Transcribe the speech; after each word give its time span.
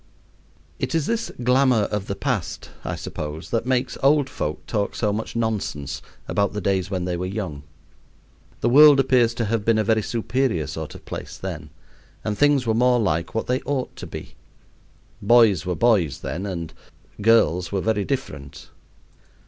It 0.79 0.95
is 0.95 1.05
this 1.05 1.31
glamour 1.43 1.83
of 1.91 2.07
the 2.07 2.15
past, 2.15 2.71
I 2.83 2.95
suppose, 2.95 3.51
that 3.51 3.67
makes 3.67 3.99
old 4.01 4.31
folk 4.31 4.65
talk 4.65 4.95
so 4.95 5.13
much 5.13 5.35
nonsense 5.35 6.01
about 6.27 6.53
the 6.53 6.59
days 6.59 6.89
when 6.89 7.05
they 7.05 7.15
were 7.15 7.27
young. 7.27 7.61
The 8.61 8.69
world 8.69 8.99
appears 8.99 9.35
to 9.35 9.45
have 9.45 9.63
been 9.63 9.77
a 9.77 9.83
very 9.83 10.01
superior 10.01 10.65
sort 10.65 10.95
of 10.95 11.05
place 11.05 11.37
then, 11.37 11.69
and 12.23 12.35
things 12.35 12.65
were 12.65 12.73
more 12.73 12.99
like 12.99 13.35
what 13.35 13.45
they 13.45 13.61
ought 13.61 13.95
to 13.97 14.07
be. 14.07 14.33
Boys 15.21 15.67
were 15.67 15.75
boys 15.75 16.21
then, 16.21 16.47
and 16.47 16.73
girls 17.21 17.71
were 17.71 17.81
very 17.81 18.03
different. 18.03 18.71